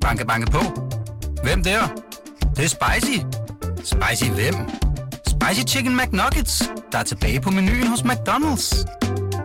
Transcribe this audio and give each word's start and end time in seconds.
Banke, 0.00 0.26
banke 0.26 0.50
på. 0.50 0.58
Hvem 1.42 1.62
der? 1.62 1.80
Det, 2.40 2.56
det 2.56 2.64
er 2.64 2.68
spicy. 2.68 3.18
Spicy 3.76 4.30
hvem? 4.30 4.54
Spicy 5.26 5.74
Chicken 5.74 5.96
McNuggets, 5.96 6.70
der 6.92 6.98
er 6.98 7.02
tilbage 7.02 7.40
på 7.40 7.50
menuen 7.50 7.86
hos 7.86 8.00
McDonald's. 8.00 8.86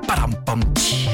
Badum, 0.08 0.34
bom, 0.46 0.62
tji. 0.76 1.10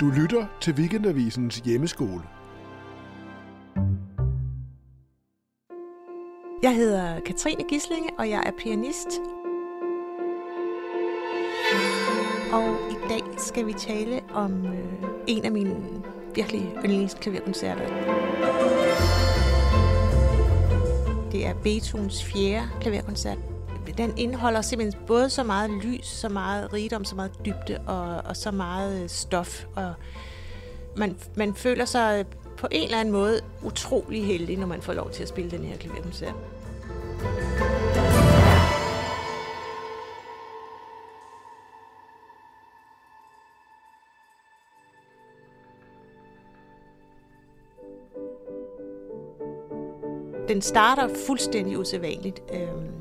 Du 0.00 0.10
lytter 0.10 0.46
til 0.60 0.74
Weekendavisens 0.74 1.56
hjemmeskole. 1.56 2.22
Jeg 6.62 6.76
hedder 6.76 7.20
Katrine 7.20 7.64
Gislinge, 7.68 8.10
og 8.18 8.30
jeg 8.30 8.42
er 8.46 8.50
pianist. 8.62 9.08
Og 12.52 12.76
i 12.90 13.08
dag 13.08 13.22
skal 13.36 13.66
vi 13.66 13.72
tale 13.72 14.20
om 14.34 14.66
øh, 14.66 15.08
en 15.26 15.44
af 15.44 15.52
mine 15.52 15.76
virkelig 16.34 16.72
yndlingsklaverkoncerter. 16.84 17.86
Det 21.32 21.46
er 21.46 21.54
Beethovens 21.54 22.24
fjerde 22.24 22.68
klaverkoncert. 22.80 23.38
Den 23.98 24.12
indeholder 24.16 24.62
simpelthen 24.62 25.02
både 25.06 25.30
så 25.30 25.42
meget 25.42 25.70
lys, 25.70 26.06
så 26.06 26.28
meget 26.28 26.72
rigdom, 26.72 27.04
så 27.04 27.16
meget 27.16 27.32
dybde 27.44 27.78
og, 27.86 28.16
og 28.24 28.36
så 28.36 28.50
meget 28.50 29.02
øh, 29.02 29.08
stof. 29.08 29.64
Og 29.74 29.94
man, 30.96 31.16
man 31.34 31.54
føler 31.54 31.84
sig 31.84 32.18
øh, 32.18 32.24
på 32.56 32.66
en 32.70 32.84
eller 32.84 33.00
anden 33.00 33.12
måde 33.12 33.40
utrolig 33.62 34.26
heldig, 34.26 34.56
når 34.56 34.66
man 34.66 34.82
får 34.82 34.92
lov 34.92 35.10
til 35.10 35.22
at 35.22 35.28
spille 35.28 35.50
den 35.50 35.64
her 35.64 35.76
klaverkoncert. 35.76 36.34
Den 50.48 50.62
starter 50.62 51.08
fuldstændig 51.26 51.78
usædvanligt. 51.78 52.40
Øhm, 52.52 52.92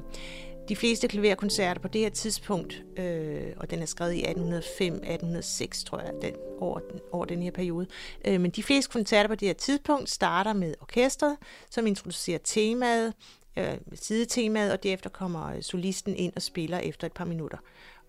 de 0.69 0.75
fleste 0.75 1.07
klaverkoncerter 1.07 1.81
på 1.81 1.87
det 1.87 2.01
her 2.01 2.09
tidspunkt, 2.09 2.83
øh, 2.97 3.53
og 3.57 3.71
den 3.71 3.81
er 3.81 3.85
skrevet 3.85 4.13
i 4.13 4.23
1805-1806, 4.23 5.85
tror 5.85 5.99
jeg, 5.99 6.11
den, 6.21 6.33
over, 6.59 6.79
over 7.11 7.25
den 7.25 7.43
her 7.43 7.51
periode, 7.51 7.87
øh, 8.27 8.41
men 8.41 8.51
de 8.51 8.63
fleste 8.63 8.91
koncerter 8.91 9.27
på 9.27 9.35
det 9.35 9.47
her 9.47 9.53
tidspunkt 9.53 10.09
starter 10.09 10.53
med 10.53 10.73
orkestret, 10.81 11.37
som 11.69 11.87
introducerer 11.87 12.39
temaet, 12.43 13.13
øh, 13.57 13.77
sidetemaet, 13.93 14.71
og 14.71 14.83
derefter 14.83 15.09
kommer 15.09 15.61
solisten 15.61 16.15
ind 16.15 16.33
og 16.35 16.41
spiller 16.41 16.77
efter 16.77 17.07
et 17.07 17.13
par 17.13 17.25
minutter. 17.25 17.57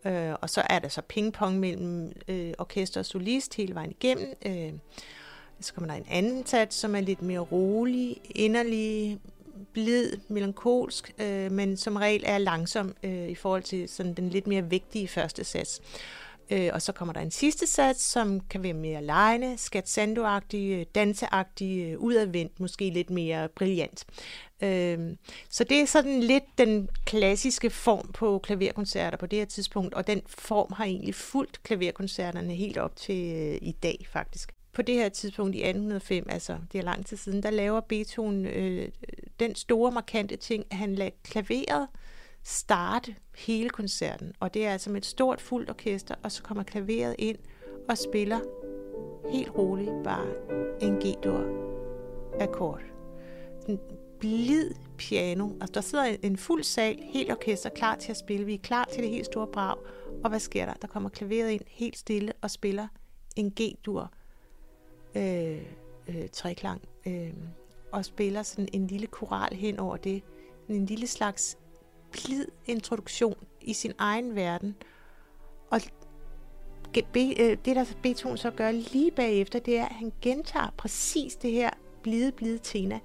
Øh, 0.06 0.32
og 0.42 0.50
så 0.50 0.62
er 0.70 0.78
der 0.78 0.88
så 0.88 1.02
pingpong 1.02 1.60
mellem 1.60 2.12
øh, 2.28 2.52
orkester 2.58 3.00
og 3.00 3.06
solist 3.06 3.54
hele 3.54 3.74
vejen 3.74 3.90
igennem. 3.90 4.34
Øh, 4.46 4.72
så 5.60 5.74
kommer 5.74 5.90
der 5.90 6.00
en 6.00 6.06
anden 6.10 6.46
sats, 6.46 6.76
som 6.76 6.94
er 6.94 7.00
lidt 7.00 7.22
mere 7.22 7.38
rolig, 7.38 8.16
inderlig, 8.30 9.18
blid, 9.72 10.12
melankolsk, 10.28 11.14
øh, 11.18 11.52
men 11.52 11.76
som 11.76 11.96
regel 11.96 12.22
er 12.26 12.38
langsom 12.38 12.94
øh, 13.02 13.28
i 13.28 13.34
forhold 13.34 13.62
til 13.62 13.88
sådan 13.88 14.14
den 14.14 14.28
lidt 14.28 14.46
mere 14.46 14.70
vigtige 14.70 15.08
første 15.08 15.44
sats. 15.44 15.80
Øh, 16.50 16.70
og 16.72 16.82
så 16.82 16.92
kommer 16.92 17.14
der 17.14 17.20
en 17.20 17.30
sidste 17.30 17.66
sats, 17.66 18.02
som 18.04 18.40
kan 18.40 18.62
være 18.62 18.72
mere 18.72 19.04
lejende, 19.04 19.58
skatsandoagtig, 19.58 20.70
øh, 20.70 20.86
danseagtig, 20.94 21.78
øh, 21.78 21.98
udadvendt, 21.98 22.60
måske 22.60 22.90
lidt 22.90 23.10
mere 23.10 23.48
brillant. 23.48 24.04
Øh, 24.62 24.98
så 25.50 25.64
det 25.64 25.80
er 25.80 25.86
sådan 25.86 26.20
lidt 26.20 26.44
den 26.58 26.88
klassiske 27.04 27.70
form 27.70 28.10
på 28.12 28.38
klaverkoncerter 28.38 29.18
på 29.18 29.26
det 29.26 29.38
her 29.38 29.46
tidspunkt, 29.46 29.94
og 29.94 30.06
den 30.06 30.22
form 30.26 30.72
har 30.72 30.84
egentlig 30.84 31.14
fulgt 31.14 31.62
klaverkoncerterne 31.62 32.54
helt 32.54 32.78
op 32.78 32.96
til 32.96 33.32
øh, 33.34 33.58
i 33.62 33.72
dag 33.82 34.06
faktisk 34.12 34.52
på 34.78 34.82
det 34.82 34.94
her 34.94 35.08
tidspunkt 35.08 35.54
i 35.54 35.58
1805, 35.58 36.26
altså 36.28 36.56
det 36.72 36.78
er 36.78 36.82
lang 36.82 37.06
tid 37.06 37.16
siden, 37.16 37.42
der 37.42 37.50
laver 37.50 37.80
Beethoven 37.80 38.46
øh, 38.46 38.88
den 39.40 39.54
store 39.54 39.92
markante 39.92 40.36
ting, 40.36 40.64
at 40.70 40.76
han 40.76 40.94
lader 40.94 41.10
klaveret 41.24 41.88
starte 42.42 43.14
hele 43.36 43.70
koncerten. 43.70 44.32
Og 44.40 44.54
det 44.54 44.66
er 44.66 44.72
altså 44.72 44.90
med 44.90 44.96
et 44.96 45.06
stort 45.06 45.40
fuldt 45.40 45.70
orkester, 45.70 46.14
og 46.22 46.32
så 46.32 46.42
kommer 46.42 46.62
klaveret 46.62 47.16
ind 47.18 47.38
og 47.88 47.98
spiller 47.98 48.40
helt 49.32 49.50
roligt 49.58 50.04
bare 50.04 50.26
en 50.82 50.94
G-dur 50.94 51.44
akkord. 52.40 52.82
En 53.68 53.78
blid 54.20 54.70
piano. 54.96 55.50
Altså 55.60 55.72
der 55.74 55.80
sidder 55.80 56.16
en 56.22 56.36
fuld 56.36 56.62
sal, 56.62 56.98
helt 57.02 57.30
orkester, 57.30 57.70
klar 57.70 57.96
til 57.96 58.10
at 58.10 58.16
spille. 58.16 58.46
Vi 58.46 58.54
er 58.54 58.58
klar 58.58 58.88
til 58.92 59.02
det 59.02 59.10
helt 59.10 59.26
store 59.26 59.46
brag. 59.46 59.76
Og 60.24 60.30
hvad 60.30 60.40
sker 60.40 60.66
der? 60.66 60.74
Der 60.82 60.88
kommer 60.88 61.08
klaveret 61.08 61.50
ind 61.50 61.62
helt 61.66 61.98
stille 61.98 62.32
og 62.42 62.50
spiller 62.50 62.88
en 63.36 63.50
G-dur 63.50 64.12
øh, 65.18 65.62
øh, 66.08 66.28
treklang, 66.32 66.80
øh, 67.06 67.32
og 67.92 68.04
spiller 68.04 68.42
sådan 68.42 68.68
en 68.72 68.86
lille 68.86 69.06
koral 69.06 69.54
hen 69.54 69.78
over 69.78 69.96
det. 69.96 70.22
En 70.68 70.86
lille 70.86 71.06
slags 71.06 71.58
blid 72.12 72.44
introduktion 72.66 73.36
i 73.60 73.72
sin 73.72 73.92
egen 73.98 74.34
verden. 74.34 74.76
Og 75.70 75.80
øh, 76.96 77.56
det, 77.64 77.76
der 77.76 77.84
Beethoven 78.02 78.36
så 78.36 78.50
gør 78.50 78.70
lige 78.70 79.10
bagefter, 79.10 79.58
det 79.58 79.78
er, 79.78 79.84
at 79.84 79.94
han 79.94 80.12
gentager 80.22 80.74
præcis 80.76 81.36
det 81.36 81.52
her 81.52 81.70
blide, 82.02 82.32
blide 82.32 82.58
tema 82.62 83.00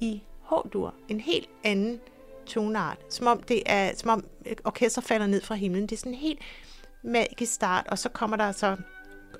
i 0.00 0.22
H-dur. 0.50 0.94
En 1.08 1.20
helt 1.20 1.48
anden 1.64 2.00
toneart. 2.46 2.98
Som 3.08 3.26
om, 3.26 3.42
det 3.42 3.62
er, 3.66 3.94
som 3.96 4.10
om 4.10 4.24
øh, 4.46 4.56
orkester 4.64 5.00
falder 5.00 5.26
ned 5.26 5.40
fra 5.40 5.54
himlen. 5.54 5.82
Det 5.82 5.92
er 5.92 5.96
sådan 5.96 6.12
en 6.12 6.18
helt 6.18 6.38
magisk 7.02 7.52
start, 7.52 7.86
og 7.86 7.98
så 7.98 8.08
kommer 8.08 8.36
der 8.36 8.52
så 8.52 8.76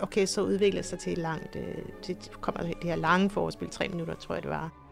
orkestret 0.01 0.45
udvikler 0.45 0.83
sig 0.83 0.99
til 0.99 1.19
langt, 1.19 1.57
øh, 1.57 1.85
til, 2.03 2.17
kommer 2.41 2.63
det 2.63 2.75
her 2.83 2.97
lange 2.97 3.31
forspil, 3.31 3.69
tre 3.71 3.89
minutter 3.89 4.15
tror 4.15 4.35
jeg 4.35 4.43
det 4.43 4.51
var. 4.51 4.84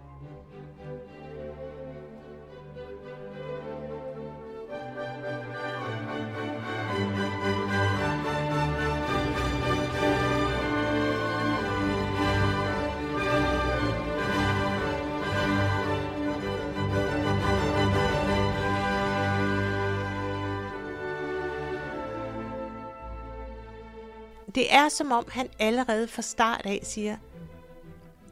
Det 24.54 24.74
er 24.74 24.88
som 24.88 25.12
om, 25.12 25.24
han 25.28 25.48
allerede 25.58 26.08
fra 26.08 26.22
start 26.22 26.66
af 26.66 26.80
siger, 26.82 27.16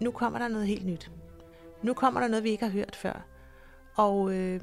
nu 0.00 0.10
kommer 0.10 0.38
der 0.38 0.48
noget 0.48 0.66
helt 0.66 0.86
nyt. 0.86 1.10
Nu 1.82 1.94
kommer 1.94 2.20
der 2.20 2.28
noget, 2.28 2.44
vi 2.44 2.50
ikke 2.50 2.64
har 2.64 2.72
hørt 2.72 2.97
før. 2.97 3.26
Og, 3.97 4.34
øh, 4.34 4.60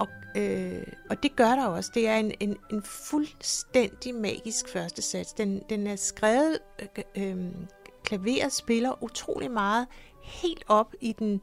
og, 0.00 0.08
øh, 0.36 0.86
og 1.10 1.22
det 1.22 1.36
gør 1.36 1.50
der 1.50 1.66
også. 1.66 1.90
Det 1.94 2.08
er 2.08 2.16
en, 2.16 2.32
en, 2.40 2.56
en 2.72 2.82
fuldstændig 2.82 4.14
magisk 4.14 4.68
første 4.68 5.02
sats. 5.02 5.32
Den, 5.32 5.62
den 5.68 5.86
er 5.86 5.96
skrevet, 5.96 6.58
øh, 6.82 7.04
øh, 7.16 7.46
klaveret 8.04 8.52
spiller 8.52 9.02
utrolig 9.02 9.50
meget 9.50 9.86
helt 10.22 10.64
op 10.68 10.94
i 11.00 11.12
den, 11.12 11.40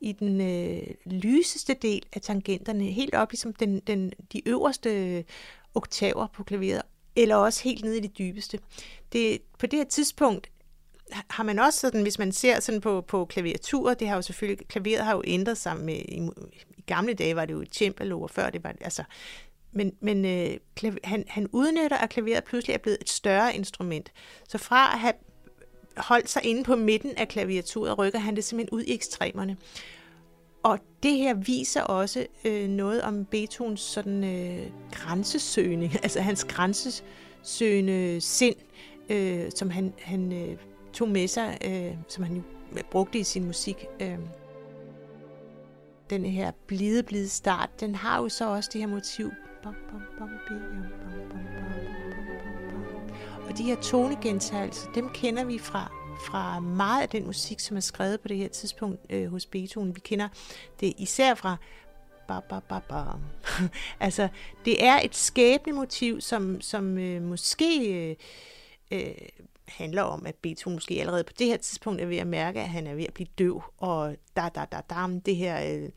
i 0.00 0.12
den 0.12 0.40
øh, 0.40 0.94
lyseste 1.04 1.74
del 1.74 2.06
af 2.12 2.20
tangenterne, 2.20 2.84
helt 2.84 3.14
op 3.14 3.32
i 3.32 3.36
som 3.36 3.52
den, 3.52 3.80
den, 3.80 4.12
de 4.32 4.48
øverste 4.48 5.24
oktaver 5.74 6.26
på 6.26 6.44
klaveret, 6.44 6.82
eller 7.16 7.36
også 7.36 7.64
helt 7.64 7.84
nede 7.84 7.98
i 7.98 8.00
det 8.00 8.18
dybeste. 8.18 8.58
Det, 9.12 9.38
på 9.58 9.66
det 9.66 9.78
her 9.78 9.84
tidspunkt 9.84 10.50
har 11.12 11.42
man 11.42 11.58
også 11.58 11.80
sådan, 11.80 12.02
hvis 12.02 12.18
man 12.18 12.32
ser 12.32 12.60
sådan 12.60 12.80
på, 12.80 13.00
på 13.00 13.24
klaviaturer, 13.24 13.94
det 13.94 14.08
har 14.08 14.16
jo 14.16 14.22
selvfølgelig, 14.22 14.68
klaveret 14.68 15.04
har 15.04 15.14
jo 15.14 15.22
ændret 15.26 15.58
sig 15.58 15.76
med, 15.76 15.94
i, 15.94 16.28
i 16.76 16.82
gamle 16.86 17.14
dage 17.14 17.36
var 17.36 17.44
det 17.44 17.54
jo 17.54 17.60
et 17.60 17.74
cembalo, 17.74 18.22
og 18.22 18.30
før 18.30 18.50
det 18.50 18.64
var, 18.64 18.74
altså, 18.80 19.04
men, 19.72 19.92
men 20.00 20.24
øh, 20.24 20.56
klaver, 20.74 20.96
han, 21.04 21.24
han 21.28 21.48
udnytter, 21.52 21.96
at 21.96 22.10
klaveret 22.10 22.44
pludselig 22.44 22.74
er 22.74 22.78
blevet 22.78 22.98
et 23.00 23.10
større 23.10 23.56
instrument. 23.56 24.12
Så 24.48 24.58
fra 24.58 24.92
at 24.92 24.98
have 24.98 25.12
holdt 25.96 26.28
sig 26.28 26.44
inde 26.44 26.64
på 26.64 26.76
midten 26.76 27.10
af 27.16 27.28
klaviaturet, 27.28 27.98
rykker 27.98 28.18
han 28.18 28.36
det 28.36 28.44
simpelthen 28.44 28.78
ud 28.78 28.82
i 28.82 28.94
ekstremerne. 28.94 29.56
Og 30.66 30.78
det 31.02 31.16
her 31.16 31.34
viser 31.34 31.82
også 31.82 32.26
øh, 32.44 32.68
noget 32.68 33.02
om 33.02 33.24
Beethovens 33.24 33.80
sådan 33.80 34.24
øh, 34.24 34.70
grænsesøgning, 34.92 35.92
altså 36.02 36.20
hans 36.20 36.44
grænsesøgende 36.44 38.20
sind, 38.20 38.56
øh, 39.10 39.50
som 39.54 39.70
han, 39.70 39.92
han 39.98 40.32
øh, 40.32 40.56
tog 40.92 41.08
med 41.08 41.28
sig, 41.28 41.58
øh, 41.64 41.94
som 42.08 42.24
han 42.24 42.44
brugte 42.90 43.18
i 43.18 43.22
sin 43.22 43.44
musik. 43.44 43.86
Øh. 44.00 44.18
Den 46.10 46.24
her 46.24 46.50
blide, 46.66 47.02
blide 47.02 47.28
start, 47.28 47.80
den 47.80 47.94
har 47.94 48.22
jo 48.22 48.28
så 48.28 48.48
også 48.48 48.70
det 48.72 48.80
her 48.80 48.88
motiv. 48.88 49.30
Og 53.48 53.58
de 53.58 53.62
her 53.62 53.76
tonegentagelser, 53.80 54.92
dem 54.92 55.08
kender 55.08 55.44
vi 55.44 55.58
fra 55.58 56.05
fra 56.20 56.60
meget 56.60 57.02
af 57.02 57.08
den 57.08 57.26
musik, 57.26 57.60
som 57.60 57.76
er 57.76 57.80
skrevet 57.80 58.20
på 58.20 58.28
det 58.28 58.36
her 58.36 58.48
tidspunkt 58.48 59.00
øh, 59.10 59.30
hos 59.30 59.46
Beethoven. 59.46 59.94
Vi 59.94 60.00
kender 60.00 60.28
det 60.80 60.92
især 60.98 61.34
fra 61.34 61.56
ba, 62.28 62.40
ba, 62.40 62.60
ba, 62.60 62.78
ba. 62.78 63.02
altså, 64.06 64.28
det 64.64 64.84
er 64.84 65.00
et 65.00 65.14
skæbne 65.14 65.72
motiv, 65.72 66.20
som, 66.20 66.60
som 66.60 66.98
øh, 66.98 67.22
måske 67.22 67.92
øh, 68.10 68.16
øh, 68.90 69.14
handler 69.68 70.02
om, 70.02 70.26
at 70.26 70.34
Beethoven 70.34 70.76
måske 70.76 71.00
allerede 71.00 71.24
på 71.24 71.32
det 71.38 71.46
her 71.46 71.56
tidspunkt 71.56 72.00
er 72.00 72.06
ved 72.06 72.16
at 72.16 72.26
mærke, 72.26 72.60
at 72.60 72.68
han 72.68 72.86
er 72.86 72.94
ved 72.94 73.04
at 73.04 73.14
blive 73.14 73.28
døv, 73.38 73.62
og 73.78 74.16
da, 74.36 74.48
da, 74.54 74.64
da, 74.72 74.80
da, 74.90 75.06
det 75.26 75.36
her 75.36 75.76
øh, 75.76 75.88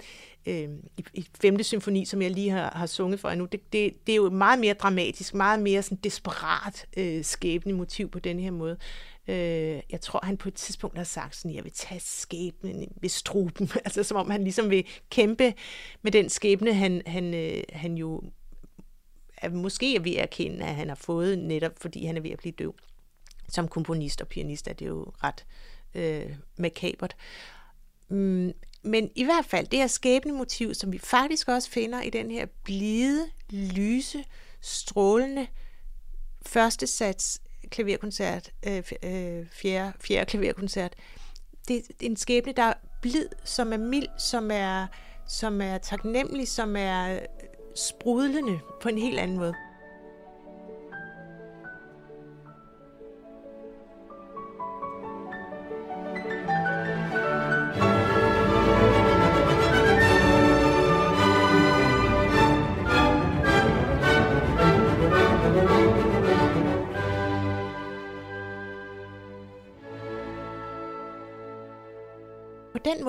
øh, 0.45 0.69
i, 0.97 1.05
i 1.13 1.25
femte 1.41 1.63
symfoni, 1.63 2.05
som 2.05 2.21
jeg 2.21 2.31
lige 2.31 2.49
har, 2.49 2.71
har 2.75 2.85
sunget 2.85 3.19
for 3.19 3.35
nu, 3.35 3.45
det, 3.45 3.73
det, 3.73 4.07
det 4.07 4.11
er 4.11 4.15
jo 4.15 4.29
meget 4.29 4.59
mere 4.59 4.73
dramatisk, 4.73 5.33
meget 5.33 5.59
mere 5.59 5.81
sådan 5.81 5.97
desperat 6.03 6.85
øh, 6.97 7.23
skæbne 7.23 7.73
motiv 7.73 8.11
på 8.11 8.19
den 8.19 8.39
her 8.39 8.51
måde. 8.51 8.77
Øh, 9.29 9.81
jeg 9.89 10.01
tror, 10.01 10.19
han 10.23 10.37
på 10.37 10.47
et 10.47 10.53
tidspunkt 10.53 10.97
har 10.97 11.03
sagt 11.03 11.35
sådan, 11.35 11.55
jeg 11.55 11.63
vil 11.63 11.71
tage 11.71 11.99
skæbnen 11.99 12.91
ved 13.01 13.09
struben, 13.09 13.71
altså 13.85 14.03
som 14.03 14.17
om 14.17 14.29
han 14.29 14.43
ligesom 14.43 14.69
vil 14.69 14.85
kæmpe 15.09 15.53
med 16.01 16.11
den 16.11 16.29
skæbne, 16.29 16.73
han, 16.73 17.01
han, 17.05 17.33
øh, 17.33 17.63
han 17.73 17.97
jo 17.97 18.23
er, 19.37 19.49
måske 19.49 19.95
er 19.95 19.99
ved 19.99 20.15
at 20.15 20.23
erkende, 20.23 20.65
at 20.65 20.75
han 20.75 20.87
har 20.87 20.95
fået, 20.95 21.39
netop 21.39 21.71
fordi 21.77 22.05
han 22.05 22.17
er 22.17 22.21
ved 22.21 22.31
at 22.31 22.39
blive 22.39 22.51
døv. 22.59 22.75
Som 23.49 23.67
komponist 23.67 24.21
og 24.21 24.27
pianist 24.27 24.67
er 24.67 24.73
det 24.73 24.87
jo 24.87 25.13
ret 25.23 25.45
øh, 25.95 26.35
makabert. 26.57 27.15
Mm, 28.09 28.53
men 28.81 29.11
i 29.15 29.23
hvert 29.23 29.45
fald, 29.45 29.67
det 29.67 29.79
her 29.79 29.87
skæbnemotiv, 29.87 30.73
som 30.73 30.91
vi 30.91 30.97
faktisk 30.97 31.47
også 31.47 31.69
finder 31.69 32.01
i 32.01 32.09
den 32.09 32.31
her 32.31 32.45
blide, 32.63 33.25
lyse, 33.49 34.23
strålende 34.61 35.47
første 36.45 36.87
sats 36.87 37.41
klaverkoncert, 37.69 38.51
øh, 38.67 38.83
øh, 39.03 39.45
fjerde, 39.51 39.93
fjerde 40.01 40.25
klaverkoncert. 40.25 40.93
Det 41.67 41.77
er 41.77 41.81
en 42.01 42.15
skæbne, 42.15 42.53
der 42.53 42.63
er 42.63 42.73
blid, 43.01 43.29
som 43.43 43.73
er 43.73 43.77
mild, 43.77 44.07
som 44.17 44.51
er, 44.51 44.87
som 45.27 45.61
er 45.61 45.77
taknemmelig, 45.77 46.47
som 46.47 46.75
er 46.75 47.15
øh, 47.15 47.21
sprudlende 47.75 48.59
på 48.81 48.89
en 48.89 48.97
helt 48.97 49.19
anden 49.19 49.37
måde. 49.37 49.53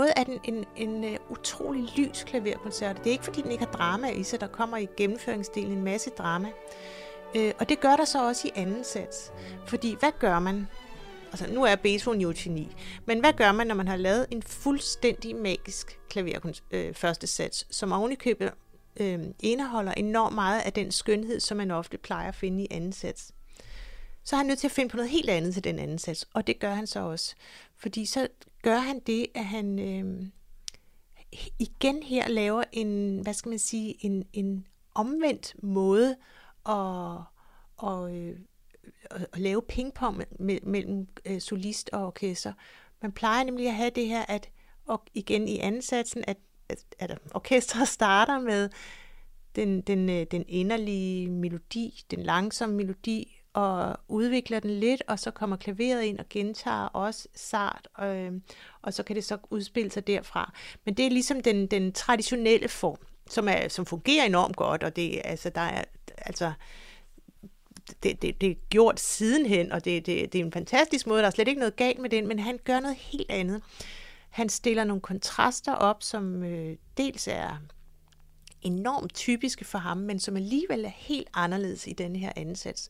Måde 0.00 0.12
er 0.16 0.24
den 0.24 0.40
en, 0.44 0.64
en, 0.76 1.04
en 1.04 1.04
uh, 1.04 1.30
utrolig 1.30 1.88
lys 1.96 2.24
klaverkoncert. 2.26 2.98
Det 2.98 3.06
er 3.06 3.10
ikke, 3.10 3.24
fordi 3.24 3.42
den 3.42 3.50
ikke 3.50 3.64
har 3.64 3.72
drama 3.72 4.10
i 4.10 4.22
sig. 4.22 4.40
Der 4.40 4.46
kommer 4.46 4.76
i 4.76 4.88
gennemføringsdelen 4.96 5.72
en 5.72 5.84
masse 5.84 6.10
drama. 6.10 6.48
Uh, 7.34 7.50
og 7.58 7.68
det 7.68 7.80
gør 7.80 7.96
der 7.96 8.04
så 8.04 8.26
også 8.26 8.48
i 8.48 8.50
anden 8.54 8.84
sats. 8.84 9.32
Fordi 9.66 9.96
hvad 10.00 10.12
gør 10.18 10.38
man? 10.38 10.66
Altså, 11.32 11.52
nu 11.52 11.64
er 11.64 11.76
Beethoven 11.76 12.20
jo 12.20 12.32
geni. 12.36 12.68
Men 13.06 13.20
hvad 13.20 13.32
gør 13.32 13.52
man, 13.52 13.66
når 13.66 13.74
man 13.74 13.88
har 13.88 13.96
lavet 13.96 14.26
en 14.30 14.42
fuldstændig 14.42 15.36
magisk 15.36 16.00
klaver 16.08 16.60
øh, 16.70 16.94
første 16.94 17.26
sats, 17.26 17.66
som 17.70 17.92
ovenikøbet 17.92 18.50
i 18.96 19.02
øh, 19.02 19.20
indeholder 19.42 19.92
enormt 19.92 20.34
meget 20.34 20.60
af 20.60 20.72
den 20.72 20.92
skønhed, 20.92 21.40
som 21.40 21.56
man 21.56 21.70
ofte 21.70 21.98
plejer 21.98 22.28
at 22.28 22.34
finde 22.34 22.62
i 22.64 22.68
anden 22.70 22.92
sats? 22.92 23.32
Så 24.24 24.36
er 24.36 24.38
han 24.38 24.46
nødt 24.46 24.58
til 24.58 24.66
at 24.66 24.72
finde 24.72 24.88
på 24.88 24.96
noget 24.96 25.10
helt 25.10 25.30
andet 25.30 25.54
til 25.54 25.64
den 25.64 25.78
anden 25.78 25.98
sats, 25.98 26.28
og 26.34 26.46
det 26.46 26.58
gør 26.58 26.74
han 26.74 26.86
så 26.86 27.00
også. 27.00 27.34
Fordi 27.76 28.06
så 28.06 28.28
gør 28.62 28.78
han 28.78 29.00
det, 29.00 29.26
at 29.34 29.44
han 29.44 29.78
øh, 29.78 30.26
igen 31.58 32.02
her 32.02 32.28
laver 32.28 32.64
en, 32.72 33.20
hvad 33.20 33.34
skal 33.34 33.48
man 33.48 33.58
sige, 33.58 34.04
en, 34.04 34.24
en 34.32 34.66
omvendt 34.94 35.54
måde 35.62 36.16
at, 36.68 37.16
at, 37.82 38.14
øh, 38.14 38.36
at 39.10 39.38
lave 39.40 39.62
pingpong 39.62 40.22
mellem 40.62 41.08
øh, 41.26 41.40
solist 41.40 41.90
og 41.92 42.06
orkester. 42.06 42.52
Man 43.02 43.12
plejer 43.12 43.44
nemlig 43.44 43.66
at 43.66 43.74
have 43.74 43.90
det 43.90 44.08
her, 44.08 44.22
at 44.28 44.50
og 44.86 45.02
igen 45.14 45.48
i 45.48 45.58
ansatsen, 45.58 46.24
at, 46.26 46.36
at, 46.68 46.84
at 46.98 47.18
orkestret 47.34 47.88
starter 47.98 48.38
med 48.38 48.68
den, 49.56 49.80
den, 49.80 50.08
øh, 50.10 50.26
den 50.30 50.44
inderlige 50.48 51.30
melodi, 51.30 52.04
den 52.10 52.22
langsomme 52.22 52.76
melodi, 52.76 53.39
og 53.52 53.96
udvikler 54.08 54.60
den 54.60 54.70
lidt, 54.70 55.02
og 55.08 55.18
så 55.18 55.30
kommer 55.30 55.56
klaveret 55.56 56.02
ind 56.02 56.18
og 56.18 56.24
gentager 56.30 56.84
også 56.84 57.28
sart, 57.34 57.88
og, 57.94 58.16
øh, 58.16 58.32
og 58.82 58.94
så 58.94 59.02
kan 59.02 59.16
det 59.16 59.24
så 59.24 59.38
udspille 59.50 59.90
sig 59.90 60.06
derfra. 60.06 60.52
Men 60.84 60.94
det 60.94 61.06
er 61.06 61.10
ligesom 61.10 61.42
den, 61.42 61.66
den 61.66 61.92
traditionelle 61.92 62.68
form, 62.68 62.98
som, 63.30 63.48
er, 63.48 63.68
som 63.68 63.86
fungerer 63.86 64.24
enormt 64.24 64.56
godt, 64.56 64.82
og 64.82 64.96
det, 64.96 65.20
altså, 65.24 65.50
der 65.50 65.60
er, 65.60 65.84
altså, 66.16 66.52
det, 68.02 68.22
det, 68.22 68.40
det 68.40 68.50
er 68.50 68.54
gjort 68.70 69.00
sidenhen, 69.00 69.72
og 69.72 69.84
det, 69.84 70.06
det, 70.06 70.32
det 70.32 70.40
er 70.40 70.44
en 70.44 70.52
fantastisk 70.52 71.06
måde, 71.06 71.20
der 71.20 71.26
er 71.26 71.30
slet 71.30 71.48
ikke 71.48 71.58
noget 71.58 71.76
galt 71.76 71.98
med 71.98 72.10
den, 72.10 72.28
men 72.28 72.38
han 72.38 72.58
gør 72.64 72.80
noget 72.80 72.96
helt 72.96 73.30
andet. 73.30 73.62
Han 74.30 74.48
stiller 74.48 74.84
nogle 74.84 75.00
kontraster 75.00 75.72
op, 75.74 76.02
som 76.02 76.42
øh, 76.42 76.76
dels 76.96 77.28
er 77.28 77.56
enormt 78.62 79.14
typiske 79.14 79.64
for 79.64 79.78
ham, 79.78 79.96
men 79.96 80.18
som 80.18 80.36
alligevel 80.36 80.84
er 80.84 80.92
helt 80.96 81.28
anderledes 81.34 81.86
i 81.86 81.92
denne 81.92 82.18
her 82.18 82.32
ansats. 82.36 82.88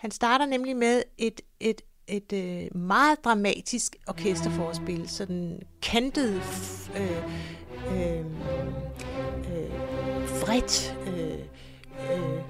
Han 0.00 0.10
starter 0.10 0.46
nemlig 0.46 0.76
med 0.76 1.02
et, 1.18 1.40
et, 1.60 1.82
et 2.06 2.32
øh, 2.32 2.76
meget 2.76 3.24
dramatisk 3.24 3.96
orkesterforspil, 4.08 5.08
sådan 5.08 5.60
kantet, 5.82 6.42
øh, 6.96 7.22
øh, 7.92 8.18
øh, 9.36 9.70
vredt, 10.42 10.96
øh, 11.06 11.38
øh, 12.12 12.42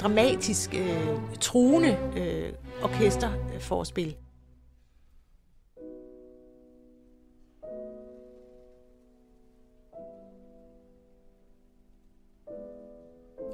dramatisk, 0.00 0.74
øh, 0.74 1.38
truende 1.40 1.98
øh, 2.16 2.52
orkesterforspil. 2.82 4.16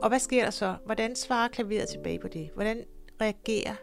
Og 0.03 0.09
hvad 0.09 0.19
sker 0.19 0.45
der 0.45 0.51
så? 0.51 0.77
Hvordan 0.87 1.17
svarer 1.17 1.49
klaveret 1.49 1.89
tilbage 1.89 2.19
på 2.19 2.29
det? 2.29 2.51
Hvordan 2.55 2.85
reagerer 3.21 3.75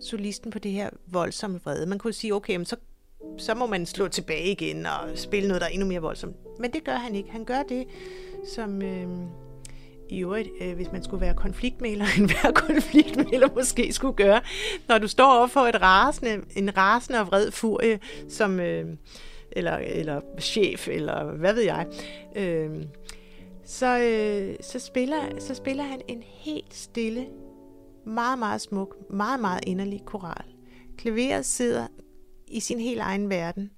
solisten 0.00 0.50
på 0.50 0.58
det 0.58 0.70
her 0.72 0.90
voldsomme 1.06 1.60
vrede? 1.64 1.86
Man 1.86 1.98
kunne 1.98 2.12
sige, 2.12 2.34
okay, 2.34 2.56
men 2.56 2.66
så, 2.66 2.76
så 3.38 3.54
må 3.54 3.66
man 3.66 3.86
slå 3.86 4.08
tilbage 4.08 4.50
igen 4.50 4.86
og 4.86 5.18
spille 5.18 5.48
noget, 5.48 5.60
der 5.60 5.66
er 5.66 5.70
endnu 5.70 5.86
mere 5.86 6.00
voldsomt. 6.00 6.36
Men 6.60 6.72
det 6.72 6.84
gør 6.84 6.96
han 6.96 7.14
ikke. 7.14 7.30
Han 7.30 7.44
gør 7.44 7.62
det, 7.68 7.86
som 8.54 8.82
øh, 8.82 9.08
i 10.08 10.18
øvrigt, 10.18 10.48
øh, 10.60 10.74
hvis 10.74 10.92
man 10.92 11.04
skulle 11.04 11.20
være 11.20 11.34
konfliktmæler, 11.34 12.04
en 12.18 12.24
hver 12.24 12.52
konfliktmæler 12.54 13.48
måske 13.54 13.92
skulle 13.92 14.16
gøre, 14.16 14.40
når 14.88 14.98
du 14.98 15.08
står 15.08 15.38
over 15.38 15.46
for 15.46 15.60
et 15.60 15.82
rasende, 15.82 16.40
en 16.56 16.76
rasende 16.76 17.20
og 17.20 17.26
vred 17.26 17.50
furie, 17.50 18.00
som, 18.28 18.60
øh, 18.60 18.86
eller, 19.52 19.76
eller 19.76 20.20
chef, 20.40 20.88
eller 20.88 21.24
hvad 21.24 21.54
ved 21.54 21.62
jeg, 21.62 21.86
øh, 22.36 22.70
så, 23.64 23.98
øh, 23.98 24.56
så, 24.60 24.78
spiller, 24.78 25.22
så 25.38 25.54
spiller 25.54 25.84
han 25.84 26.00
en 26.08 26.22
helt 26.26 26.74
stille 26.74 27.26
meget, 28.06 28.38
meget 28.38 28.60
smuk, 28.60 28.96
meget, 29.10 29.40
meget 29.40 29.60
inderlig 29.66 30.02
koral. 30.04 30.44
Klaveret 30.96 31.46
sidder 31.46 31.86
i 32.48 32.60
sin 32.60 32.80
helt 32.80 33.00
egen 33.00 33.30
verden 33.30 33.70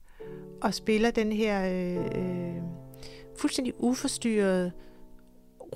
og 0.63 0.75
spiller 0.75 1.11
den 1.11 1.33
her 1.33 1.67
øh, 1.67 2.05
øh 2.05 2.55
fuldstændig 3.39 3.75
uforstyrrede, 3.79 4.73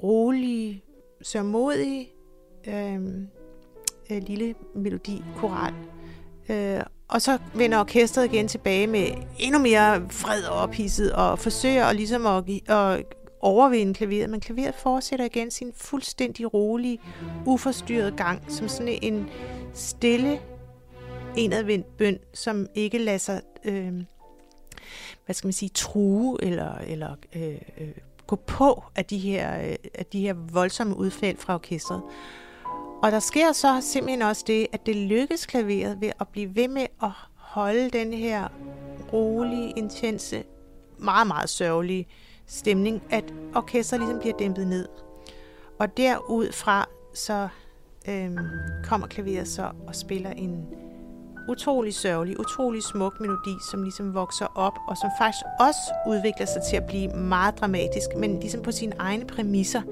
rolige, 0.02 0.82
sørmodige 1.22 2.08
øh, 2.66 3.00
øh, 4.10 4.22
lille 4.22 4.54
melodi, 4.74 5.24
koral. 5.36 5.74
Øh, 6.48 6.80
og 7.08 7.22
så 7.22 7.38
vender 7.54 7.78
orkestret 7.78 8.24
igen 8.24 8.48
tilbage 8.48 8.86
med 8.86 9.06
endnu 9.38 9.58
mere 9.58 10.06
fred 10.10 10.42
og 10.42 10.58
ophidset, 10.58 11.12
og 11.12 11.38
forsøger 11.38 11.84
at, 11.84 11.96
ligesom 11.96 12.26
at, 12.26 12.44
at 12.68 13.04
overvinde 13.40 13.94
klaveret, 13.94 14.30
men 14.30 14.40
klaveret 14.40 14.74
fortsætter 14.74 15.24
igen 15.24 15.50
sin 15.50 15.72
fuldstændig 15.76 16.54
rolige, 16.54 17.00
uforstyrrede 17.46 18.12
gang, 18.16 18.52
som 18.52 18.68
sådan 18.68 18.98
en 19.02 19.28
stille, 19.74 20.40
indadvendt 21.36 21.96
bøn, 21.96 22.18
som 22.34 22.66
ikke 22.74 22.98
lader 22.98 23.18
sig, 23.18 23.40
øh, 23.64 23.92
hvad 25.24 25.34
skal 25.34 25.46
man 25.46 25.52
sige, 25.52 25.68
true 25.68 26.44
eller, 26.44 26.74
eller 26.78 27.14
øh, 27.36 27.58
øh, 27.80 27.88
gå 28.26 28.36
på 28.36 28.82
af 28.96 29.04
de, 29.04 29.18
her, 29.18 29.68
øh, 29.68 29.76
af 29.94 30.06
de 30.06 30.20
her 30.20 30.34
voldsomme 30.34 30.96
udfald 30.96 31.36
fra 31.36 31.54
orkestret. 31.54 32.02
Og 33.02 33.12
der 33.12 33.20
sker 33.20 33.52
så 33.52 33.78
simpelthen 33.80 34.22
også 34.22 34.44
det, 34.46 34.66
at 34.72 34.86
det 34.86 34.96
lykkes 34.96 35.46
klaveret 35.46 36.00
ved 36.00 36.10
at 36.20 36.28
blive 36.28 36.56
ved 36.56 36.68
med 36.68 36.86
at 37.02 37.10
holde 37.34 37.90
den 37.90 38.12
her 38.12 38.48
rolige, 39.12 39.72
intense, 39.76 40.44
meget, 40.98 41.26
meget 41.26 41.48
sørgelige 41.48 42.06
stemning, 42.48 43.02
at 43.10 43.34
orkestret 43.54 44.00
ligesom 44.00 44.18
bliver 44.18 44.36
dæmpet 44.36 44.66
ned. 44.66 44.88
Og 45.78 45.96
derudfra 45.96 46.88
så 47.14 47.48
øhm, 48.08 48.38
kommer 48.84 49.06
klaveret 49.06 49.48
så 49.48 49.70
og 49.86 49.94
spiller 49.94 50.30
en 50.30 50.66
utrolig 51.48 51.94
sørgelig, 51.94 52.40
utrolig 52.40 52.82
smuk 52.82 53.20
melodi, 53.20 53.56
som 53.70 53.82
ligesom 53.82 54.14
vokser 54.14 54.46
op, 54.54 54.78
og 54.88 54.96
som 54.96 55.10
faktisk 55.20 55.44
også 55.60 55.80
udvikler 56.08 56.46
sig 56.46 56.62
til 56.70 56.76
at 56.76 56.86
blive 56.86 57.08
meget 57.08 57.60
dramatisk, 57.60 58.08
men 58.16 58.40
ligesom 58.40 58.62
på 58.62 58.72
sine 58.72 58.92
egne 58.98 59.24
præmisser. 59.26 59.82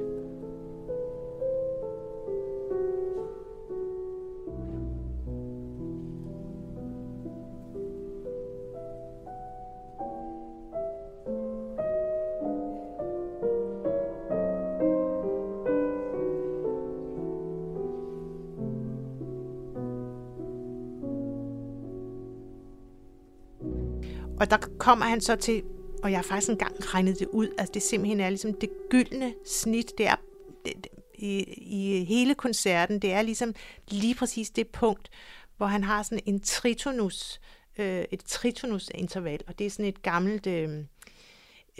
Og 24.41 24.51
der 24.51 24.57
kommer 24.79 25.05
han 25.05 25.21
så 25.21 25.37
til, 25.37 25.63
og 26.03 26.11
jeg 26.11 26.19
har 26.19 26.23
faktisk 26.23 26.51
engang 26.51 26.95
regnet 26.95 27.19
det 27.19 27.27
ud, 27.27 27.49
altså 27.59 27.73
det 27.75 27.83
simpelthen 27.83 28.21
er 28.21 28.29
ligesom 28.29 28.55
det 28.55 28.71
gyldne 28.91 29.35
snit, 29.47 29.93
det 29.99 30.07
er 30.07 30.17
det, 30.65 30.87
i, 31.19 31.43
i 31.57 32.05
hele 32.05 32.35
koncerten, 32.35 32.99
det 32.99 33.13
er 33.13 33.23
ligesom 33.23 33.55
lige 33.91 34.15
præcis 34.15 34.51
det 34.51 34.69
punkt, 34.69 35.11
hvor 35.57 35.67
han 35.67 35.85
har 35.85 36.03
sådan 36.03 36.21
en 36.27 36.41
tritonus, 36.41 37.41
øh, 37.79 38.05
et 38.11 38.25
tritonus-interval, 38.25 39.41
og 39.47 39.59
det 39.59 39.67
er 39.67 39.71
sådan 39.71 39.87
et 39.87 40.03
gammelt, 40.03 40.47
øh, 40.47 40.79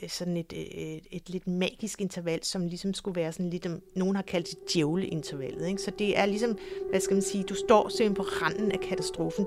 øh 0.03 0.09
sådan 0.09 0.37
et, 0.37 0.53
øh, 0.53 0.61
et, 0.61 1.07
et 1.11 1.31
lidt 1.31 1.47
magisk 1.47 2.01
interval, 2.01 2.45
som 2.45 2.67
ligesom 2.67 2.95
skulle 2.95 3.21
være 3.21 3.33
sådan 3.33 3.51
lidt, 3.51 3.67
øh, 3.67 3.73
nogen 3.97 4.17
har 4.17 4.23
kaldt 4.23 4.49
det 4.49 4.59
djævleintervallet, 4.75 5.69
Ikke? 5.69 5.83
Så 5.83 5.91
det 5.99 6.19
er 6.19 6.27
ligesom, 6.27 6.59
hvad 6.91 7.01
skal 7.01 7.15
man 7.15 7.23
sige, 7.23 7.45
du 7.45 7.55
står 7.55 7.89
simpelthen 7.89 8.15
på 8.15 8.23
randen 8.23 8.73
af 8.73 8.81
katastrofen. 8.81 9.47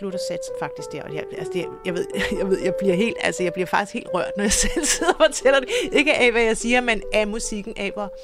Slutter 0.00 0.18
satsen 0.28 0.54
faktisk 0.58 0.92
der. 0.92 1.02
Og 1.02 1.14
jeg, 1.14 1.24
altså 1.32 1.52
det, 1.52 1.66
jeg, 1.84 1.94
ved, 1.94 2.06
jeg 2.38 2.48
ved, 2.48 2.58
jeg 2.58 2.74
bliver 2.78 2.94
helt, 2.94 3.16
altså 3.20 3.42
jeg 3.42 3.52
bliver 3.52 3.66
faktisk 3.66 3.94
helt 3.94 4.08
rørt, 4.14 4.32
når 4.36 4.44
jeg 4.44 4.52
selv 4.64 4.84
sidder 4.84 5.12
og 5.12 5.24
fortæller 5.26 5.60
det. 5.60 5.68
Ikke 5.92 6.14
af, 6.14 6.32
hvad 6.32 6.42
jeg 6.42 6.56
siger, 6.56 6.80
men 6.80 7.02
af 7.12 7.28
musikken, 7.28 7.76
af 7.76 7.92
hvor 7.92 8.14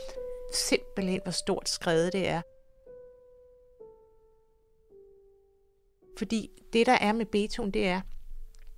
simpelthen, 0.55 1.21
hvor 1.23 1.33
stort 1.33 1.69
skrevet 1.69 2.13
det 2.13 2.29
er. 2.29 2.43
Fordi 6.19 6.51
det, 6.73 6.87
der 6.87 6.99
er 7.01 7.13
med 7.13 7.27
Beethoven, 7.27 7.71
det 7.71 7.87
er, 7.87 8.01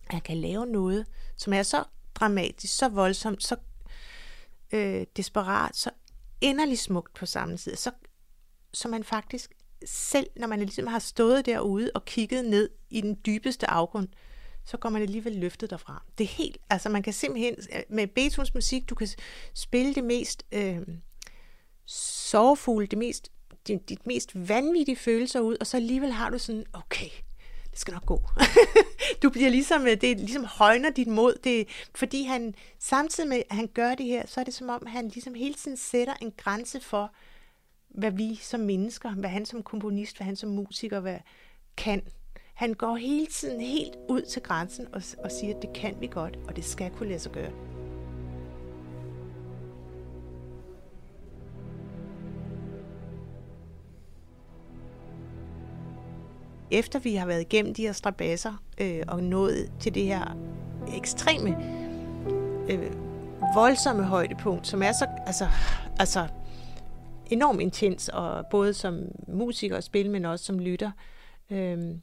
at 0.06 0.12
han 0.12 0.20
kan 0.20 0.36
lave 0.36 0.66
noget, 0.66 1.06
som 1.36 1.52
er 1.52 1.62
så 1.62 1.84
dramatisk, 2.14 2.76
så 2.76 2.88
voldsomt, 2.88 3.42
så 3.42 3.56
øh, 4.72 5.06
desperat, 5.16 5.76
så 5.76 5.90
inderligt 6.40 6.80
smukt 6.80 7.14
på 7.14 7.26
samme 7.26 7.56
tid, 7.56 7.76
så, 7.76 7.90
så 8.72 8.88
man 8.88 9.04
faktisk 9.04 9.52
selv 9.84 10.26
når 10.36 10.46
man 10.46 10.60
ligesom 10.60 10.86
har 10.86 10.98
stået 10.98 11.46
derude 11.46 11.90
og 11.94 12.04
kigget 12.04 12.44
ned 12.44 12.70
i 12.90 13.00
den 13.00 13.18
dybeste 13.26 13.70
afgrund, 13.70 14.08
så 14.64 14.76
går 14.76 14.88
man 14.88 15.02
alligevel 15.02 15.36
løftet 15.36 15.70
derfra. 15.70 16.02
Det 16.18 16.24
er 16.24 16.28
helt, 16.28 16.58
altså 16.70 16.88
man 16.88 17.02
kan 17.02 17.12
simpelthen, 17.12 17.54
øh, 17.72 17.80
med 17.88 18.06
Beethovens 18.06 18.54
musik, 18.54 18.90
du 18.90 18.94
kan 18.94 19.08
spille 19.54 19.94
det 19.94 20.04
mest 20.04 20.44
øh, 20.52 20.80
sorgfulde, 21.86 22.86
det 22.86 22.98
mest, 22.98 23.32
dit, 23.68 23.88
dit 23.88 24.06
mest 24.06 24.48
vanvittige 24.48 24.96
følelser 24.96 25.40
ud, 25.40 25.56
og 25.60 25.66
så 25.66 25.76
alligevel 25.76 26.12
har 26.12 26.30
du 26.30 26.38
sådan, 26.38 26.64
okay, 26.72 27.08
det 27.70 27.78
skal 27.78 27.94
nok 27.94 28.06
gå. 28.06 28.22
du 29.22 29.30
bliver 29.30 29.50
ligesom, 29.50 29.86
øh, 29.86 30.00
det 30.00 30.20
ligesom 30.20 30.44
højner 30.44 30.90
dit 30.90 31.08
mod, 31.08 31.34
det, 31.44 31.68
fordi 31.94 32.22
han, 32.22 32.54
samtidig 32.78 33.28
med, 33.28 33.42
at 33.50 33.56
han 33.56 33.66
gør 33.74 33.94
det 33.94 34.06
her, 34.06 34.26
så 34.26 34.40
er 34.40 34.44
det 34.44 34.54
som 34.54 34.68
om, 34.68 34.86
han 34.86 35.08
ligesom 35.08 35.34
hele 35.34 35.54
tiden 35.54 35.76
sætter 35.76 36.14
en 36.22 36.32
grænse 36.36 36.80
for, 36.80 37.12
hvad 37.98 38.10
vi 38.10 38.34
som 38.34 38.60
mennesker, 38.60 39.10
hvad 39.10 39.30
han 39.30 39.46
som 39.46 39.62
komponist, 39.62 40.16
hvad 40.16 40.24
han 40.24 40.36
som 40.36 40.50
musiker 40.50 41.00
hvad 41.00 41.18
kan. 41.76 42.02
Han 42.54 42.74
går 42.74 42.96
hele 42.96 43.26
tiden 43.26 43.60
helt 43.60 43.96
ud 44.08 44.22
til 44.22 44.42
grænsen 44.42 44.86
og, 44.92 45.02
og 45.24 45.30
siger, 45.30 45.56
at 45.56 45.62
det 45.62 45.72
kan 45.72 45.96
vi 46.00 46.06
godt, 46.06 46.38
og 46.48 46.56
det 46.56 46.64
skal 46.64 46.90
kunne 46.90 47.08
lade 47.08 47.18
sig 47.18 47.32
gøre. 47.32 47.50
Efter 56.70 56.98
vi 56.98 57.14
har 57.14 57.26
været 57.26 57.40
igennem 57.40 57.74
de 57.74 57.82
her 57.82 57.92
strabasser 57.92 58.62
øh, 58.80 59.02
og 59.08 59.22
nået 59.22 59.72
til 59.80 59.94
det 59.94 60.04
her 60.04 60.36
ekstreme, 60.96 61.56
øh, 62.70 62.92
voldsomme 63.54 64.04
højdepunkt, 64.04 64.66
som 64.66 64.82
er 64.82 64.92
så, 64.92 65.06
altså, 65.26 65.48
altså 65.98 66.28
enormt 67.30 67.60
intens, 67.60 68.08
og 68.08 68.46
både 68.50 68.74
som 68.74 69.08
musiker 69.28 69.76
og 69.76 69.82
spil, 69.82 70.10
men 70.10 70.24
også 70.24 70.44
som 70.44 70.58
lytter. 70.58 70.90
Øhm, 71.50 72.02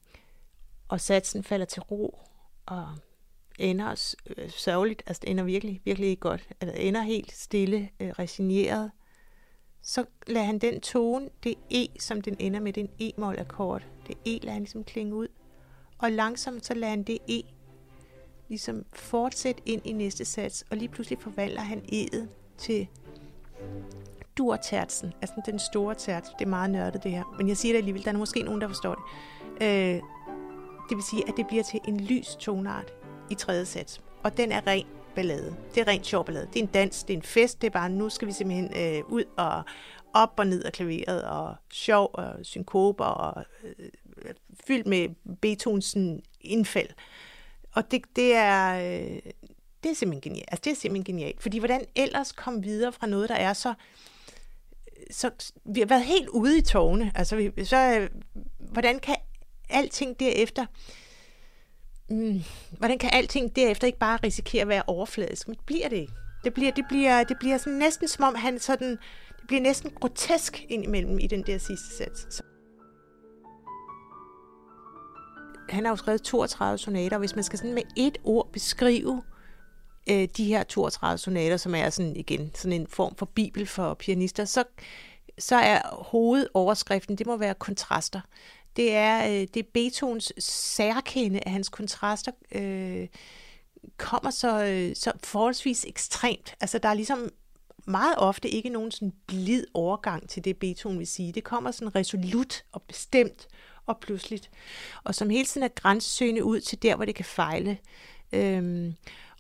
og 0.87 1.01
satsen 1.01 1.43
falder 1.43 1.65
til 1.65 1.81
ro, 1.81 2.19
og 2.65 2.87
ender 3.59 4.15
øh, 4.37 4.49
sørgeligt, 4.49 5.03
altså 5.07 5.21
det 5.21 5.29
ender 5.29 5.43
virkelig, 5.43 5.81
virkelig 5.85 6.09
ikke 6.09 6.19
godt, 6.19 6.47
altså, 6.61 6.77
eller 6.77 6.87
ender 6.87 7.01
helt 7.01 7.31
stille, 7.31 7.89
øh, 7.99 8.09
resigneret. 8.09 8.91
Så 9.81 10.05
lader 10.27 10.45
han 10.45 10.59
den 10.59 10.81
tone, 10.81 11.29
det 11.43 11.55
E, 11.71 11.87
som 11.99 12.21
den 12.21 12.35
ender 12.39 12.59
med, 12.59 12.73
den 12.73 12.89
E-mol 12.99 13.39
akkord, 13.39 13.83
det 14.07 14.17
E 14.25 14.39
lader 14.39 14.53
han 14.53 14.61
ligesom 14.61 14.83
klinge 14.83 15.15
ud, 15.15 15.27
og 15.97 16.11
langsomt 16.11 16.65
så 16.65 16.73
lader 16.73 16.89
han 16.89 17.03
det 17.03 17.17
E 17.29 17.41
ligesom 18.47 18.85
fortsætte 18.93 19.61
ind 19.65 19.81
i 19.85 19.91
næste 19.91 20.25
sats, 20.25 20.65
og 20.69 20.77
lige 20.77 20.89
pludselig 20.89 21.19
forvandler 21.21 21.61
han 21.61 21.81
E'et 21.91 22.27
til 22.57 22.87
durtertsen, 24.37 25.13
altså 25.21 25.41
den 25.45 25.59
store 25.59 25.95
tærts, 25.95 26.29
Det 26.39 26.45
er 26.45 26.49
meget 26.49 26.69
nørdet 26.69 27.03
det 27.03 27.11
her, 27.11 27.35
men 27.37 27.47
jeg 27.47 27.57
siger 27.57 27.73
det 27.73 27.77
alligevel, 27.77 28.03
der 28.03 28.13
er 28.13 28.17
måske 28.17 28.41
nogen, 28.41 28.61
der 28.61 28.67
forstår 28.67 28.95
det. 28.95 29.03
Øh, 29.65 30.01
det 30.89 30.95
vil 30.97 31.03
sige, 31.03 31.23
at 31.27 31.33
det 31.37 31.47
bliver 31.47 31.63
til 31.63 31.79
en 31.87 31.99
lys 31.99 32.35
tonart 32.39 32.93
i 33.29 33.35
tredje 33.35 33.65
sats, 33.65 34.01
og 34.23 34.37
den 34.37 34.51
er 34.51 34.67
ren 34.67 34.85
ballade. 35.15 35.55
Det 35.75 35.81
er 35.81 35.87
rent 35.87 36.05
sjov 36.05 36.25
ballade. 36.25 36.47
Det 36.53 36.59
er 36.59 36.63
en 36.63 36.69
dans, 36.73 37.03
det 37.03 37.13
er 37.13 37.17
en 37.17 37.23
fest, 37.23 37.61
det 37.61 37.67
er 37.67 37.71
bare, 37.71 37.89
nu 37.89 38.09
skal 38.09 38.27
vi 38.27 38.33
simpelthen 38.33 38.71
øh, 38.77 39.03
ud 39.09 39.23
og 39.37 39.63
op 40.13 40.33
og 40.37 40.47
ned 40.47 40.63
af 40.63 40.73
klaveret, 40.73 41.23
og 41.23 41.55
sjov 41.71 42.09
og 42.13 42.33
synkoper, 42.43 43.05
og 43.05 43.43
øh, 43.63 43.89
fyldt 44.67 44.87
med 44.87 45.09
Beethovens 45.41 45.97
indfald. 46.41 46.89
Og 47.71 47.91
det, 47.91 48.01
det 48.15 48.35
er... 48.35 48.75
Øh, 48.75 49.19
det 49.83 49.91
er 49.91 49.95
simpelthen 49.95 50.21
genialt. 50.21 50.49
Altså, 50.51 50.61
det 50.63 50.71
er 50.71 50.75
simpelthen 50.75 51.15
genialt. 51.15 51.41
Fordi 51.41 51.57
hvordan 51.57 51.85
ellers 51.95 52.31
komme 52.31 52.63
videre 52.63 52.91
fra 52.91 53.07
noget, 53.07 53.29
der 53.29 53.35
er 53.35 53.53
så 53.53 53.73
så 55.11 55.31
vi 55.65 55.79
har 55.79 55.87
været 55.87 56.03
helt 56.03 56.29
ude 56.29 56.57
i 56.57 56.61
tårne. 56.61 57.11
Altså, 57.15 57.35
vi, 57.35 57.65
så, 57.65 57.99
øh, 57.99 58.09
hvordan 58.59 58.99
kan 58.99 59.15
alting 59.69 60.19
derefter, 60.19 60.65
mm, 62.09 62.41
hvordan 62.77 62.97
kan 62.97 63.09
alting 63.13 63.55
derefter 63.55 63.87
ikke 63.87 63.99
bare 63.99 64.19
risikere 64.23 64.61
at 64.61 64.67
være 64.67 64.83
overfladisk? 64.87 65.47
Men 65.47 65.57
det 65.57 65.65
bliver 65.65 65.89
det 65.89 65.97
ikke. 65.97 66.13
Det 66.43 66.53
bliver, 66.53 66.71
det 66.71 66.85
bliver, 66.89 67.23
det 67.23 67.37
bliver 67.39 67.57
sådan 67.57 67.79
næsten 67.79 68.07
som 68.07 68.23
om 68.23 68.35
han 68.35 68.59
sådan, 68.59 68.91
det 69.37 69.47
bliver 69.47 69.61
næsten 69.61 69.91
grotesk 69.91 70.65
indimellem 70.69 71.19
i 71.19 71.27
den 71.27 71.43
der 71.43 71.57
sidste 71.57 71.97
sats. 71.97 72.41
Han 75.69 75.85
har 75.85 75.91
jo 75.91 75.95
skrevet 75.95 76.21
32 76.21 76.77
sonater, 76.77 77.15
og 77.15 77.19
hvis 77.19 77.35
man 77.35 77.43
skal 77.43 77.59
sådan 77.59 77.73
med 77.73 77.83
et 77.97 78.17
ord 78.23 78.49
beskrive 78.53 79.23
øh, 80.09 80.27
de 80.37 80.45
her 80.45 80.63
32 80.63 81.17
sonater, 81.17 81.57
som 81.57 81.75
er 81.75 81.89
sådan 81.89 82.15
igen 82.15 82.51
sådan 82.55 82.81
en 82.81 82.87
form 82.87 83.15
for 83.15 83.25
bibel 83.25 83.65
for 83.65 83.93
pianister, 83.93 84.45
så, 84.45 84.63
så 85.37 85.55
er 85.55 85.81
hovedoverskriften, 85.91 87.15
det 87.15 87.27
må 87.27 87.37
være 87.37 87.53
kontraster. 87.53 88.21
Det 88.75 88.93
er, 88.93 89.27
øh, 89.27 89.47
det 89.53 89.57
er 89.57 89.69
Beethovens 89.73 90.33
særkende 90.39 91.39
at 91.45 91.51
hans 91.51 91.69
kontraster 91.69 92.31
øh, 92.51 93.07
kommer 93.97 94.31
så, 94.31 94.63
øh, 94.63 94.95
så 94.95 95.11
forholdsvis 95.23 95.85
ekstremt. 95.87 96.55
Altså 96.61 96.77
der 96.77 96.89
er 96.89 96.93
ligesom 96.93 97.29
meget 97.87 98.15
ofte 98.17 98.49
ikke 98.49 98.69
nogen 98.69 98.91
sådan 98.91 99.13
blid 99.27 99.65
overgang 99.73 100.29
til 100.29 100.45
det, 100.45 100.57
Beethoven 100.57 100.99
vil 100.99 101.07
sige. 101.07 101.31
Det 101.31 101.43
kommer 101.43 101.71
sådan 101.71 101.95
resolut 101.95 102.63
og 102.71 102.81
bestemt 102.81 103.47
og 103.85 103.97
pludseligt, 103.99 104.49
og 105.03 105.15
som 105.15 105.29
hele 105.29 105.45
tiden 105.45 105.63
er 105.63 105.81
grænsesøgende 105.81 106.43
ud 106.43 106.59
til 106.59 106.83
der, 106.83 106.95
hvor 106.95 107.05
det 107.05 107.15
kan 107.15 107.25
fejle. 107.25 107.77
Øhm, 108.33 108.93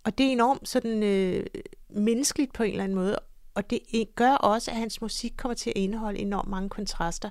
og 0.05 0.17
det 0.17 0.25
er 0.25 0.31
enormt 0.31 0.69
sådan 0.69 1.03
øh, 1.03 1.45
menneskeligt 1.89 2.53
på 2.53 2.63
en 2.63 2.71
eller 2.71 2.83
anden 2.83 2.95
måde, 2.95 3.19
og 3.55 3.69
det 3.69 3.81
gør 4.15 4.31
også, 4.31 4.71
at 4.71 4.77
hans 4.77 5.01
musik 5.01 5.33
kommer 5.37 5.55
til 5.55 5.69
at 5.69 5.77
indeholde 5.77 6.19
enormt 6.19 6.49
mange 6.49 6.69
kontraster. 6.69 7.29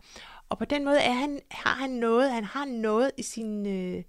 og 0.48 0.58
på 0.58 0.64
den 0.64 0.84
måde 0.84 0.98
er 0.98 1.12
han, 1.12 1.40
har 1.50 1.74
han 1.74 1.90
noget, 1.90 2.32
han 2.32 2.44
har 2.44 2.64
noget 2.64 3.10
i 3.16 3.22
sin, 3.22 3.66
øh, 3.66 4.02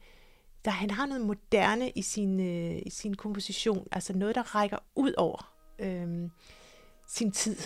der, 0.66 0.72
han 0.72 0.92
har 0.92 1.06
noget 1.06 1.26
moderne 1.26 1.90
i 1.90 2.02
sin, 2.02 2.40
øh, 2.40 2.82
i 2.86 2.90
sin 2.90 3.14
komposition, 3.14 3.88
altså 3.92 4.14
noget, 4.14 4.36
der 4.36 4.56
rækker 4.56 4.78
ud 4.96 5.14
over 5.18 5.54
øh, 5.80 6.30
sin 7.08 7.32
tid. 7.32 7.58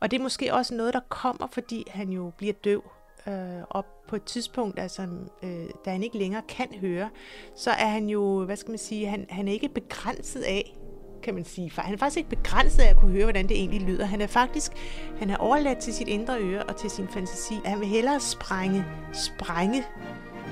Og 0.00 0.10
det 0.10 0.18
er 0.18 0.22
måske 0.22 0.54
også 0.54 0.74
noget, 0.74 0.94
der 0.94 1.00
kommer, 1.08 1.46
fordi 1.46 1.84
han 1.88 2.08
jo 2.08 2.32
bliver 2.36 2.52
døv. 2.52 2.82
Øh, 3.26 3.62
og 3.70 3.84
på 4.08 4.16
et 4.16 4.22
tidspunkt, 4.22 4.78
altså, 4.78 5.08
øh, 5.42 5.66
da 5.84 5.90
han 5.90 6.02
ikke 6.02 6.18
længere 6.18 6.42
kan 6.48 6.68
høre, 6.80 7.10
så 7.56 7.70
er 7.70 7.86
han 7.86 8.08
jo, 8.08 8.44
hvad 8.44 8.56
skal 8.56 8.70
man 8.70 8.78
sige, 8.78 9.06
han, 9.06 9.26
han 9.30 9.48
er 9.48 9.52
ikke 9.52 9.68
begrænset 9.68 10.42
af, 10.42 10.78
kan 11.22 11.34
man 11.34 11.44
sige. 11.44 11.70
For 11.70 11.82
han 11.82 11.94
er 11.94 11.98
faktisk 11.98 12.18
ikke 12.18 12.30
begrænset 12.30 12.82
af 12.82 12.90
at 12.90 12.96
kunne 12.96 13.12
høre, 13.12 13.24
hvordan 13.24 13.48
det 13.48 13.56
egentlig 13.56 13.80
lyder. 13.80 14.04
Han 14.04 14.20
er 14.20 14.26
faktisk, 14.26 14.72
han 15.18 15.30
er 15.30 15.36
overladt 15.36 15.78
til 15.78 15.94
sit 15.94 16.08
indre 16.08 16.40
øre 16.40 16.62
og 16.62 16.76
til 16.76 16.90
sin 16.90 17.08
fantasi. 17.08 17.54
Han 17.64 17.80
vil 17.80 17.88
hellere 17.88 18.20
sprænge, 18.20 18.84
sprænge 19.12 19.84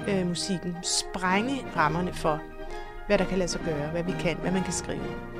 øh, 0.08 0.26
musikken, 0.26 0.76
sprænge 0.82 1.66
rammerne 1.76 2.14
for, 2.14 2.40
hvad 3.06 3.18
der 3.18 3.24
kan 3.24 3.38
lade 3.38 3.48
sig 3.48 3.60
gøre, 3.64 3.90
hvad 3.90 4.02
vi 4.02 4.12
kan, 4.20 4.36
hvad 4.36 4.50
man 4.50 4.62
kan 4.62 4.72
skrive. 4.72 5.39